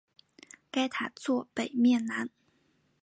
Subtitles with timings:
[0.71, 2.27] 该塔座北面南。